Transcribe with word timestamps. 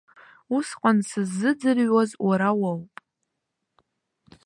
Усҟан 0.55 0.97
сыззыӡырҩуаз 1.09 2.11
уара 2.27 2.49
уоуп. 2.61 2.93